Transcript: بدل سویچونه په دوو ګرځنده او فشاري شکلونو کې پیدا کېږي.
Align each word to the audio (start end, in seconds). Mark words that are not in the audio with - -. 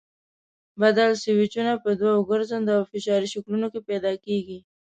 بدل 0.81 1.11
سویچونه 1.23 1.73
په 1.83 1.89
دوو 1.99 2.25
ګرځنده 2.29 2.71
او 2.77 2.83
فشاري 2.91 3.27
شکلونو 3.33 3.67
کې 3.73 3.79
پیدا 3.89 4.11
کېږي. 4.25 4.59